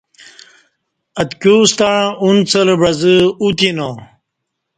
[1.21, 3.89] اَتکیوستݩع ا نڅہ لہ بعزہ ا تینا